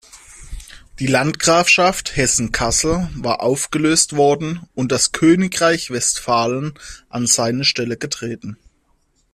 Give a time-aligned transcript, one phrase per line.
[0.97, 6.73] Die Landgrafschaft Hessen-Kassel war aufgelöst worden und das Königreich Westphalen
[7.09, 8.57] an seine Stelle getreten.